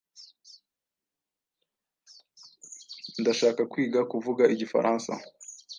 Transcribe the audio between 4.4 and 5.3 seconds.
Igifaransa.